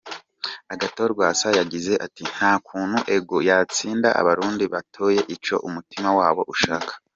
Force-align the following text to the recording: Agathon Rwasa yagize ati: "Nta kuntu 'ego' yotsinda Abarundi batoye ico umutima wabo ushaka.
Agathon 0.73 1.07
Rwasa 1.13 1.47
yagize 1.59 1.93
ati: 2.05 2.23
"Nta 2.35 2.51
kuntu 2.67 2.97
'ego' 3.13 3.41
yotsinda 3.49 4.09
Abarundi 4.21 4.63
batoye 4.73 5.21
ico 5.35 5.55
umutima 5.67 6.09
wabo 6.19 6.43
ushaka. 6.53 6.93